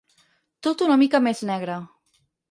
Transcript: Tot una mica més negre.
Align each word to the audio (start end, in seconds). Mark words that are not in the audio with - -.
Tot 0.67 0.81
una 0.85 0.95
mica 1.01 1.21
més 1.25 1.43
negre. 1.51 1.75